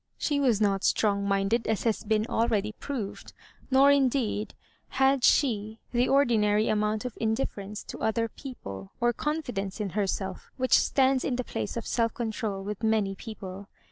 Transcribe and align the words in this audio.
She 0.17 0.39
was 0.39 0.59
not 0.59 0.83
strong 0.83 1.27
minded, 1.27 1.67
as 1.67 1.83
has 1.83 2.03
been 2.03 2.25
already 2.25 2.71
proved; 2.71 3.33
nor, 3.69 3.91
in 3.91 4.09
deed, 4.09 4.55
had 4.97 5.23
she 5.23 5.77
the 5.91 6.09
ordinary 6.09 6.69
amount 6.69 7.05
of 7.05 7.15
indifference 7.21 7.83
to 7.83 7.99
other 7.99 8.27
people, 8.27 8.93
or 8.99 9.13
confidence 9.13 9.79
in 9.79 9.89
herself 9.91 10.49
which 10.57 10.73
stands 10.75 11.23
in 11.23 11.35
the 11.35 11.43
place 11.43 11.77
of 11.77 11.85
self 11.85 12.15
control 12.15 12.63
with 12.63 12.81
many 12.81 13.13
people. 13.13 13.67